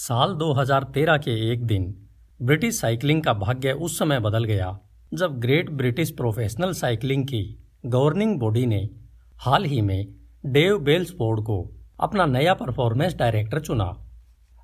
साल 0.00 0.32
2013 0.32 1.16
के 1.18 1.52
एक 1.52 1.64
दिन, 1.66 2.08
ब्रिटिश 2.42 2.80
साइकिलिंग 2.80 3.22
का 3.22 3.32
भाग्य 3.32 3.72
उस 3.72 3.98
समय 3.98 4.20
बदल 4.20 4.44
गया, 4.44 4.78
जब 5.14 5.38
ग्रेट 5.40 5.70
ब्रिटिश 5.70 6.10
प्रोफेशनल 6.10 6.72
साइकिलिंग 6.72 7.24
की 7.24 7.58
गवर्निंग 7.86 8.38
बॉडी 8.38 8.66
ने 8.66 8.90
हाल 9.36 9.64
ही 9.64 9.80
में 9.80 10.06
डेव 10.46 10.78
बेल्सफोर्ड 10.78 11.40
को 11.40 11.74
अपना 12.00 12.26
नया 12.26 12.54
परफॉर्मेंस 12.54 13.14
डायरेक्टर 13.14 13.60
चुना। 13.60 14.06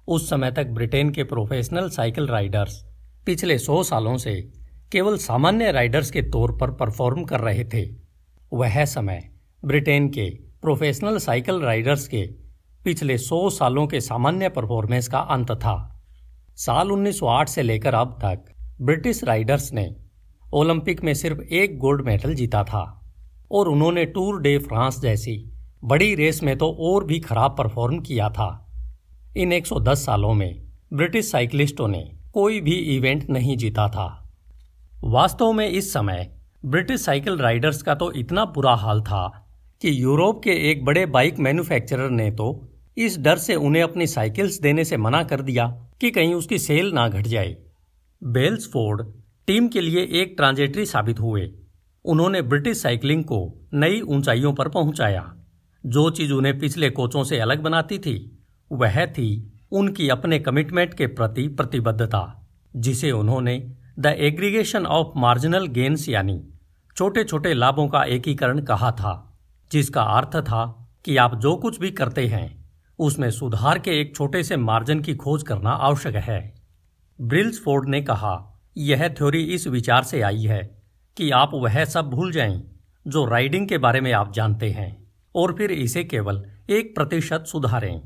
उस 0.09 0.31
समय 0.31 0.53
तक 0.53 0.67
ब्रिटेन 0.67 1.10
के 1.10 1.24
प्रोफेशनल 1.24 1.88
साइकिल 1.88 2.26
राइडर्स 2.26 2.85
पिछले 3.26 3.58
सौ 3.58 3.82
सालों 3.82 4.16
से 4.16 4.53
केवल 4.92 5.16
सामान्य 5.16 5.72
राइडर्स 5.72 6.10
के 6.10 6.22
तौर 6.22 6.56
पर 6.58 6.71
परफॉर्म 6.71 7.24
कर 7.24 7.40
रहे 7.40 7.64
थे। 7.64 7.85
वह 8.53 8.85
समय 8.85 9.28
ब्रिटेन 9.64 10.08
के 10.08 10.30
प्रोफेशनल 10.62 11.19
साइकिल 11.19 11.60
राइडर्स 11.60 12.08
के 12.08 12.44
पिछले 12.85 13.19
100 13.19 13.51
सालों 13.51 13.87
के 13.87 14.01
सामान्य 14.01 14.48
परफॉर्मेंस 14.48 15.08
का 15.08 15.19
अंत 15.19 15.51
था। 15.51 16.02
साल 16.56 16.91
1908 16.91 17.48
से 17.48 17.62
लेकर 17.62 17.95
अब 17.95 18.19
तक, 18.25 18.45
ब्रिटिश 18.80 19.25
राइडर्स 19.25 19.73
ने 19.73 19.97
ओलंपिक 20.52 21.05
में 21.05 21.15
सिर्फ़ 21.15 21.41
एक 21.41 21.78
गोल्ड 21.78 22.05
मेडल 22.06 22.34
जीता 22.34 22.65
था 22.65 23.12
और 23.51 23.69
उन्होंने 23.69 24.05
टूर 24.05 24.41
डे 24.41 24.59
फ्रांस 24.59 25.01
जैसी 25.01 25.52
बड़ी 25.84 26.15
रेस 26.15 26.42
में 26.42 26.59
तो 26.59 26.70
और 26.80 27.05
भी 27.05 27.20
खराब 27.20 27.55
परफॉर्म 27.59 28.01
किया 28.01 28.28
था। 28.28 28.75
इन 29.37 29.53
110 29.53 30.05
सालों 30.06 30.34
में 30.34 30.62
ब्रिटिश 30.92 31.30
साइकिलिस्टों 31.30 31.89
ने 31.89 32.12
कोई 32.33 32.61
भी 32.61 32.75
इवेंट 32.75 33.30
नहीं 33.30 33.56
जीता 33.56 33.89
था। 33.89 34.33
वास्तव 35.05 35.53
में 35.53 35.69
इस 35.69 35.92
समय 35.92 36.37
ब्रिटिश 36.64 37.05
साइकिल 37.05 37.39
राइडर्स 37.39 37.83
का 37.83 37.95
तो 37.95 38.12
इतना 38.12 38.45
बुरा 38.45 38.75
हाल 38.75 39.03
था 39.03 39.47
कि 39.83 40.03
यूरोप 40.03 40.42
के 40.45 40.51
एक 40.70 40.84
बड़े 40.84 41.06
बाइक 41.06 41.39
मैन्युफैक्चरर 41.39 42.11
ने 42.11 42.30
तो 42.30 42.70
इस 42.97 43.19
डर 43.19 43.39
से 43.39 43.55
उन्हें 43.55 43.83
अपनी 43.83 44.07
साइकिल्स 44.07 44.61
देने 44.61 44.84
से 44.84 44.97
मना 44.97 45.23
कर 45.23 45.41
दिया 45.41 45.66
कि 46.01 46.11
कहीं 46.11 46.34
उसकी 46.34 46.59
सेल 46.59 46.93
ना 46.93 47.09
घट 47.09 47.27
जाए। 47.27 47.57
बेल्स 48.25 48.70
फोर्ड 48.73 49.03
टीम 49.47 49.69
के 49.69 49.81
लिए 49.81 50.03
एक 50.12 50.34
ट्रांजेटरी 50.37 50.87
साबित 50.87 51.20
हुए। 51.20 51.50
उन्होंने 52.05 52.42
ब्रिटिश 52.42 52.83
साइकिलिंग 52.83 53.25
को 53.25 53.69
नई 53.75 54.00
ऊंचाइयों 54.00 54.53
पर 54.55 54.69
पहुँचाया। 54.69 55.34
जो 55.87 56.11
चीज़ 56.11 56.33
उन्हें 56.33 56.59
पिछले 56.59 56.91
कोचों 56.91 57.25
से 57.25 57.39
अलग 57.39 57.62
बनाती 57.62 57.98
थी, 57.98 58.39
वह 58.72 59.06
थी 59.06 59.53
उनकी 59.72 60.09
अपने 60.09 60.39
कमिटमेंट 60.39 60.95
के 60.95 61.06
प्रति 61.06 61.48
प्रतिबद्धता, 61.48 62.48
जिसे 62.77 63.11
उन्होंने 63.11 63.72
the 63.98 64.06
aggregation 64.06 64.87
of 64.87 65.19
marginal 65.19 65.67
gains 65.67 66.09
यानी 66.09 66.42
छोटे 66.97 67.25
छोटे 67.25 67.55
लाभों 67.55 67.89
का 67.89 68.05
एकीकरण 68.05 68.61
कहा 68.61 68.91
था, 68.91 69.39
जिसका 69.72 70.03
अर्थ 70.03 70.37
था 70.37 70.91
कि 71.05 71.17
आप 71.17 71.41
जो 71.41 71.56
कुछ 71.56 71.81
भी 71.81 71.91
करते 71.91 72.27
हैं 72.27 72.64
उसमें 72.98 73.31
सुधार 73.31 73.78
के 73.78 74.00
एक 74.00 74.17
छोटे 74.17 74.42
से 74.42 74.56
मार्जिन 74.56 75.00
की 75.00 75.14
खोज 75.14 75.42
करना 75.42 75.70
आवश्यक 75.70 76.17
है। 76.17 76.55
ब्रिल्स 77.20 77.62
फोर्ड 77.64 77.89
ने 77.89 78.00
कहा, 78.03 78.61
यह 78.77 79.09
थ्योरी 79.09 79.42
इस 79.45 79.67
विचार 79.67 80.03
से 80.03 80.20
आई 80.20 80.42
है 80.42 80.62
कि 81.17 81.31
आप 81.31 81.50
वह 81.55 81.84
सब 81.84 82.11
भूल 82.11 82.33
जाएँ 82.33 82.62
जो 83.06 83.25
राइडिंग 83.25 83.69
के 83.69 83.78
बारे 83.78 84.00
में 84.00 84.12
आप 84.12 84.33
जानते 84.33 84.70
हैं 84.70 85.12
और 85.34 85.53
फिर 85.53 85.72
इसे 85.72 86.05
केवल 86.05 86.45
एक 86.70 86.95
प्रतिशत 86.95 87.45
सुधारें। 87.47 88.00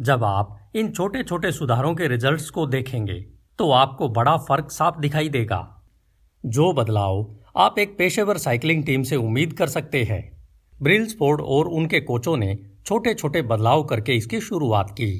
जब 0.00 0.24
आप 0.24 0.70
इन 0.76 0.90
छोटे 0.90 1.22
छोटे 1.22 1.52
सुधारों 1.52 1.94
के 1.94 2.08
रिजल्ट्स 2.08 2.50
को 2.50 2.66
देखेंगे 2.66 3.14
तो 3.58 3.70
आपको 3.70 4.08
बड़ा 4.08 4.36
फ़र्क 4.36 4.70
साफ़ 4.70 5.00
दिखाई 5.00 5.28
देगा। 5.28 5.82
जो 6.46 6.72
बदलाव 6.72 7.34
आप 7.56 7.78
एक 7.78 7.96
पेशेवर 7.98 8.38
साइकिलिंग 8.38 8.84
टीम 8.84 9.02
से 9.02 9.16
उम्मीद 9.16 9.52
कर 9.52 9.66
सकते 9.66 10.04
हैं। 10.04 10.46
ब्रिल्सफोर्ड 10.82 11.40
और 11.40 11.68
उनके 11.68 12.00
कोचों 12.00 12.36
ने 12.36 12.58
छोटे 12.86 13.12
छोटे 13.14 13.40
बदलाव 13.42 13.82
करके 13.84 14.14
इसकी 14.16 14.40
शुरुआत 14.40 14.90
की। 14.90 15.10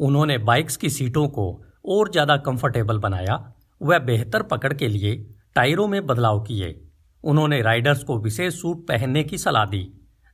उन्होंने 0.00 0.36
बाइक्स 0.40 0.76
की 0.76 0.90
सीटों 0.90 1.26
को 1.28 1.44
और 1.86 2.10
ज़्यादा 2.12 2.36
कंफर्टेबल 2.36 2.98
बनाया 2.98 3.34
व 3.80 3.98
बेहतर 3.98 4.42
पकड़ 4.42 4.72
के 4.72 4.88
लिए 4.88 5.14
टायरों 5.54 5.86
में 5.88 6.06
बदलाव 6.06 6.40
किए। 6.40 6.70
उन्होंने 7.24 7.60
राइडर्स 7.62 8.04
को 8.04 8.18
विशेष 8.18 8.60
सूट 8.60 8.86
पहनने 8.88 9.22
की 9.24 9.38
सलाह 9.38 9.64
दी, 9.64 9.82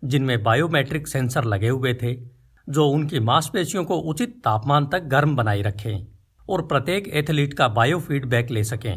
जिनमें 0.02 0.42
बायोमेट्रिक 0.42 1.08
सेंसर 1.08 1.44
लगे 1.44 1.68
हुए 1.68 1.94
थे, 1.94 2.14
जो 2.14 2.86
उनकी 2.88 3.20
मांसपेशियों 3.20 3.84
को 3.84 3.96
उचित 4.04 4.36
तापमान 4.44 4.86
तक 4.86 5.08
गर्म 5.08 5.34
बनाए 5.36 5.62
रखें 5.62 6.06
और 6.48 6.66
प्रत्येक 6.66 7.08
एथलीट 7.14 7.54
का 7.54 7.68
बायो 7.70 7.98
फीडबैक 7.98 8.50
ले 8.50 8.64
सकें, 8.64 8.96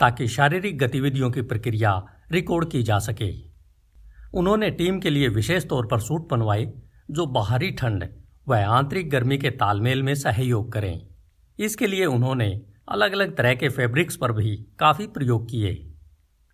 ताकि 0.00 0.28
शारीरिक 0.28 0.78
गतिविधियों 0.78 1.30
की 1.30 1.42
प्रक्रिया 1.44 1.94
रिकॉर्ड 2.32 2.70
की 2.70 2.82
जा 2.82 2.98
सके। 2.98 3.32
उन्होंने 4.34 4.70
टीम 4.72 4.98
के 5.00 5.10
लिए 5.10 5.28
विशेष 5.30 5.68
तौर 5.68 5.86
पर 5.86 6.00
सूट 6.00 6.28
बनवाए 6.30 6.70
जो 7.10 7.26
बाहरी 7.26 7.70
ठंड 7.70 8.04
व 8.48 8.54
आंतरिक 8.54 9.10
गर्मी 9.10 9.38
के 9.38 9.50
तालमेल 9.50 10.02
में 10.02 10.14
सहयोग 10.14 10.72
करें। 10.72 11.06
इसके 11.58 11.86
लिए 11.86 12.04
उन्होंने 12.04 12.60
अलग 12.88 13.12
अलग 13.12 13.36
तरह 13.36 13.54
के 13.54 13.68
फैब्रिक्स 13.68 14.16
पर 14.16 14.32
भी 14.32 14.56
काफ़ी 14.78 15.06
प्रयोग 15.06 15.50
किए। 15.50 15.92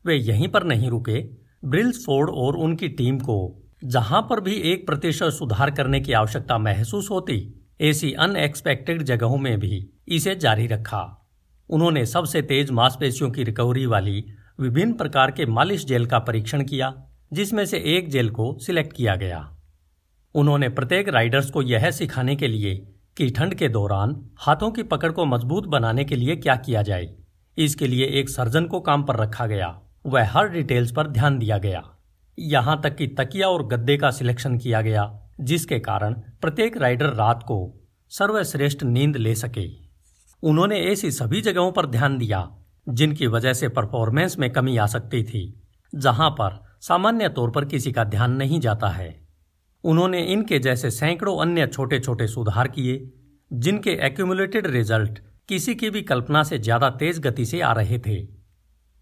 वे 0.06 0.14
यहीं 0.14 0.48
पर 0.48 0.64
नहीं 0.64 0.91
रुके 0.91 1.20
ब्रिल्स 1.64 2.04
फोर्ड 2.06 2.31
और 2.31 2.56
उनकी 2.56 2.88
टीम 2.88 3.19
को 3.19 3.62
जहाँ 3.84 4.22
पर 4.22 4.41
भी 4.41 4.54
एक 4.54 4.87
प्रतिशत 4.87 5.31
सुधार 5.31 5.70
करने 5.70 6.00
की 6.00 6.12
आवश्यकता 6.12 6.59
महसूस 6.59 7.10
होती, 7.10 7.64
ऐसी 7.81 8.12
अनएक्सपेक्टेड 8.12 9.03
जगहों 9.03 9.37
में 9.37 9.60
भी 9.60 9.91
इसे 10.09 10.34
जारी 10.34 10.66
रखा। 10.66 11.28
उन्होंने 11.69 12.06
सबसे 12.06 12.43
तेज 12.43 12.70
मांसपेशियों 12.70 13.31
की 13.31 13.43
रिकवरी 13.43 13.87
वाली 13.87 14.25
विभिन्न 14.60 14.93
प्रकार 14.93 15.31
के 15.31 15.47
मालिश 15.47 15.84
जेल 15.84 16.06
का 16.06 16.19
परीक्षण 16.19 16.64
किया, 16.64 16.94
जिसमें 17.32 17.66
से 17.66 17.78
एक 17.78 18.10
जेल 18.10 18.31
को 18.31 18.59
सिलेक्ट 18.59 18.97
किया 18.97 19.16
गया। 19.16 19.53
उन्होंने 20.34 20.69
प्रत्येक 20.69 21.09
राइडर्स 21.09 21.50
को 21.50 21.62
यह 21.62 21.91
सिखाने 21.91 22.37
के 22.37 22.49
लिए 22.49 22.93
कि 23.17 23.31
ठंड 23.31 23.55
के 23.55 23.69
दौरान 23.69 24.31
हाथों 24.37 24.71
की 24.71 24.83
पकड़ 24.83 25.12
को 25.12 25.25
मज़बूत 25.25 25.67
बनाने 25.67 26.05
के 26.05 26.17
लिए 26.17 26.37
क्या 26.37 26.56
किया 26.56 26.83
जाए। 26.83 27.15
इसके 27.59 27.87
लिए 27.87 28.06
एक 28.06 28.28
सर्जन 28.28 28.65
को 28.65 28.81
काम 28.81 29.03
पर 29.03 29.17
रखा 29.17 29.47
गया। 29.47 29.81
वह 30.06 30.28
हर 30.28 30.49
डिटेल्स 30.49 30.93
पर 30.93 31.06
ध्यान 31.06 31.39
दिया 31.39 31.59
गया। 31.59 31.83
यहाँ 32.39 32.81
तक 32.83 32.97
कि 32.97 33.06
तकिया 33.06 33.49
और 33.49 33.67
गद्दे 33.67 33.97
का 33.97 34.11
सिलेक्शन 34.11 34.59
किया 34.59 34.83
गया, 34.83 35.21
जिसके 35.41 35.78
कारण 35.78 36.15
प्रत्येक 36.15 36.77
राइडर 36.77 37.06
रात 37.06 37.43
को 37.43 37.81
सर्वश्रेष्ठ 38.11 38.83
नींद 38.83 39.17
ले 39.17 39.34
सके। 39.34 39.69
उन्होंने 40.43 40.81
ऐसी 40.81 41.11
सभी 41.11 41.41
जगहों 41.41 41.73
पर 41.73 41.87
ध्यान 41.87 42.19
दिया, 42.19 42.50
जिनकी 42.89 43.27
वजह 43.27 43.53
से 43.53 43.69
परफॉर्मेंस 43.69 44.39
में 44.39 44.50
कमी 44.50 44.77
आ 44.77 44.87
सकती 44.87 45.23
थी, 45.23 45.62
जहाँ 45.94 46.31
पर 46.31 46.65
सामान्य 46.81 47.28
तौर 47.28 47.50
पर 47.50 47.65
किसी 47.65 47.93
का 47.93 48.05
ध्यान 48.05 48.33
नहीं 48.33 48.61
जाता 48.61 48.89
है। 48.89 49.24
उन्होंने 49.84 50.22
इनके 50.25 50.59
जैसे 50.59 50.91
सैकड़ों 50.91 51.37
अन्य 51.41 51.67
छोटे 51.67 51.99
छोटे 52.00 52.27
सुधार 52.27 52.69
किए, 52.69 53.11
जिनके 53.50 53.91
एक्यूमुलेटेड 54.06 54.67
रिज़ल्ट 54.67 55.19
किसी 55.49 55.75
की 55.75 55.91
भी 55.91 56.03
कल्पना 56.03 56.43
से 56.43 56.59
ज़्यादा 56.59 56.91
तेज 56.91 57.19
गति 57.19 57.45
से 57.45 57.61
आ 57.61 57.72
रहे 57.72 57.99
थे। 57.99 58.17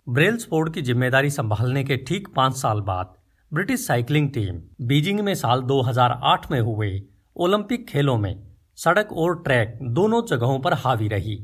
ब्रेल्सफोर्ड 0.06 0.72
की 0.75 0.82
ज़िम्मेदारी 0.82 1.31
संभालने 1.31 1.84
के 1.84 1.97
ठीक 1.98 2.28
पाँच 2.37 2.56
साल 2.56 2.81
बाद, 2.81 3.15
ब्रिटिश 3.53 3.87
साइकिलिंग 3.87 4.31
टीम 4.31 4.60
बीजिंग 4.87 5.21
में 5.21 5.34
साल 5.34 5.62
2008 5.62 6.50
में 6.50 6.60
हुए 6.60 6.91
ओलंपिक 7.37 7.87
खेलों 7.88 8.16
में 8.19 8.42
सड़क 8.78 9.12
और 9.12 9.42
ट्रैक 9.42 9.78
दोनों 9.91 10.22
जगहों 10.26 10.59
पर 10.59 10.75
हावी 10.75 11.09
रही, 11.09 11.38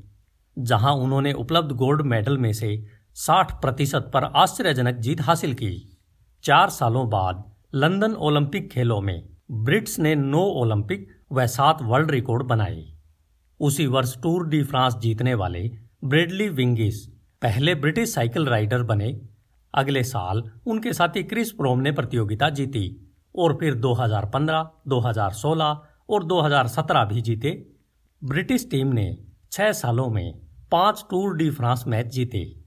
जहाँ 0.56 0.92
उन्होंने 0.94 1.32
उपलब्ध 1.34 1.72
गोल्ड 1.72 2.02
मेडल 2.02 2.38
में 2.38 2.52
से 2.52 2.70
60 3.16 3.52
प्रतिशत 3.62 4.10
पर 4.14 4.24
आश्चर्यजनक 4.36 4.96
जीत 4.96 5.20
हासिल 5.20 5.54
की। 5.54 5.72
चार 6.44 6.70
सालों 6.70 7.08
बाद 7.10 7.44
लंदन 7.74 8.12
ओलंपिक 8.12 8.70
खेलों 8.70 9.00
में 9.00 9.28
ब्रिट्स 9.50 9.98
ने 9.98 10.14
नौ 10.14 10.38
ओलंपिक 10.38 11.08
व 11.32 11.46
सात 11.46 11.78
वर्ल्ड 11.82 12.10
रिकॉर्ड 12.10 12.42
बनाए। 12.42 12.94
उसी 13.60 13.86
वर्ष 13.86 14.22
टूर 14.22 14.48
डी 14.48 14.62
फ्रांस 14.62 14.96
जीतने 14.96 15.34
वाले 15.34 15.70
ब्रेडली 16.04 16.48
विंगिस 16.48 17.06
पहले 17.42 17.74
ब्रिटिश 17.74 18.14
साइकिल 18.14 18.46
राइडर 18.46 18.82
बने। 18.82 19.20
अगले 19.74 20.02
साल 20.02 20.42
उनके 20.66 20.92
साथी 20.92 21.22
क्रिस 21.22 21.52
प्रोम 21.52 21.80
ने 21.80 21.92
प्रतियोगिता 21.92 22.50
जीती 22.50 23.14
और 23.34 23.56
फिर 23.60 23.74
2015, 23.74 24.70
2016 24.88 25.86
और 26.08 26.24
2017 26.24 27.04
भी 27.04 27.20
जीते। 27.20 27.66
ब्रिटिश 28.24 28.68
टीम 28.70 28.86
ने 28.86 29.18
छह 29.52 29.72
सालों 29.72 30.08
में 30.10 30.40
पाँच 30.72 31.04
टूर 31.10 31.36
डी 31.36 31.50
फ्रांस 31.50 31.84
मैच 31.86 32.06
जीते। 32.06 32.60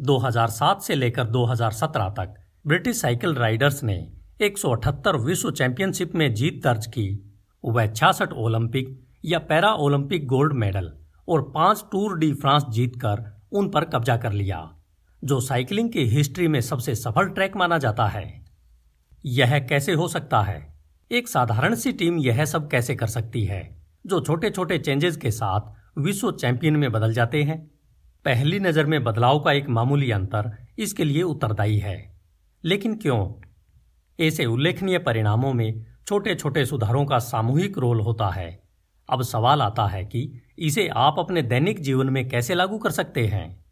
2007 0.00 0.82
से 0.82 0.94
लेकर 0.94 1.24
2017 1.24 2.08
तक 2.08 2.39
ब्रिटिश 2.66 3.00
साइकिल 3.00 3.34
राइडर्स 3.34 3.82
ने 3.84 4.12
178 4.40 5.16
विश्व 5.16 5.50
चैंपियनशिप 5.50 6.14
में 6.14 6.34
जीत 6.34 6.62
दर्ज 6.64 6.86
की। 6.86 7.34
वह 7.64 7.86
छियासठ 7.86 8.32
ओलंपिक 8.32 9.06
या 9.24 9.38
पैरा 9.38 9.72
ओलंपिक 9.74 10.26
गोल्ड 10.26 10.52
मेडल 10.52 10.92
और 11.28 11.42
पाँच 11.54 11.84
टूर 11.92 12.18
डी 12.18 12.32
फ्रांस 12.32 12.64
जीतकर 12.70 13.40
उन 13.52 13.68
पर 13.68 13.84
कब्जा 13.84 14.16
कर 14.16 14.32
लिया, 14.32 14.76
जो 15.24 15.40
साइकिलिंग 15.40 15.90
की 15.90 16.04
हिस्ट्री 16.04 16.48
में 16.48 16.60
सबसे 16.60 16.94
सफल 16.94 17.28
ट्रैक 17.28 17.56
माना 17.56 17.78
जाता 17.78 18.06
है। 18.06 18.44
यह 19.24 19.58
कैसे 19.58 19.92
हो 19.92 20.08
सकता 20.08 20.42
है? 20.42 20.74
एक 21.10 21.28
साधारण 21.28 21.74
सी 21.74 21.92
टीम 21.92 22.18
यह 22.18 22.44
सब 22.44 22.70
कैसे 22.70 22.96
कर 22.96 23.06
सकती 23.06 23.44
है, 23.44 23.82
जो 24.06 24.20
छोटे 24.20 24.50
छोटे 24.50 24.78
चेंजेस 24.78 25.16
के 25.16 25.30
साथ 25.30 25.98
विश्व 25.98 26.32
चैंपियन 26.32 26.76
में 26.76 26.92
बदल 26.92 27.12
जाते 27.12 27.42
हैं? 27.42 27.70
पहली 28.24 28.60
नज़र 28.60 28.86
में 28.86 29.04
बदलाव 29.04 29.40
का 29.40 29.52
एक 29.52 29.68
मामूली 29.68 30.10
अंतर 30.10 30.56
इसके 30.78 31.04
लिए 31.04 31.22
उत्तरदायी 31.22 31.78
है। 31.78 32.19
लेकिन 32.64 32.94
क्यों? 32.94 33.32
ऐसे 34.26 34.46
उल्लेखनीय 34.46 34.98
परिणामों 34.98 35.52
में 35.52 35.84
छोटे 36.06 36.34
छोटे 36.34 36.66
सुधारों 36.66 37.06
का 37.06 37.18
सामूहिक 37.18 37.78
रोल 37.78 38.00
होता 38.00 38.28
है। 38.28 38.62
अब 39.10 39.22
सवाल 39.22 39.62
आता 39.62 39.86
है 39.86 40.04
कि 40.04 40.32
इसे 40.58 40.88
आप 40.88 41.16
अपने 41.18 41.42
दैनिक 41.42 41.80
जीवन 41.80 42.10
में 42.10 42.28
कैसे 42.28 42.54
लागू 42.54 42.78
कर 42.78 42.90
सकते 42.90 43.26
हैं? 43.26 43.64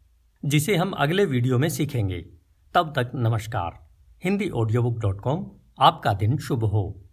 जिसे 0.45 0.75
हम 0.75 0.91
अगले 0.91 1.25
वीडियो 1.25 1.57
में 1.57 1.69
सीखेंगे। 1.69 2.25
तब 2.73 2.93
तक 2.95 3.11
नमस्कार। 3.15 3.87
Hindi 4.23 4.49
audio 4.49 4.83
book 4.83 4.99
dot 4.99 5.21
com 5.21 5.51
आपका 5.79 6.13
दिन 6.13 6.37
शुभ 6.37 6.63
हो। 6.63 7.08